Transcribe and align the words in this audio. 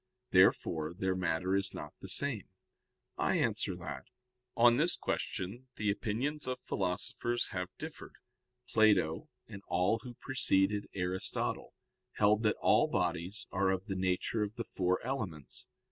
Therefore 0.31 0.95
their 0.95 1.13
matter 1.13 1.55
is 1.55 1.75
not 1.75 1.93
the 1.99 2.07
same. 2.09 2.47
I 3.19 3.35
answer 3.37 3.75
that, 3.75 4.07
On 4.57 4.77
this 4.77 4.95
question 4.95 5.67
the 5.75 5.91
opinions 5.91 6.47
of 6.47 6.59
philosophers 6.59 7.49
have 7.49 7.67
differed. 7.77 8.15
Plato 8.67 9.29
and 9.47 9.61
all 9.67 9.99
who 9.99 10.15
preceded 10.15 10.87
Aristotle 10.95 11.75
held 12.13 12.41
that 12.41 12.55
all 12.61 12.87
bodies 12.87 13.45
are 13.51 13.69
of 13.69 13.85
the 13.85 13.95
nature 13.95 14.41
of 14.41 14.55
the 14.55 14.63
four 14.65 14.99
elements. 15.05 15.67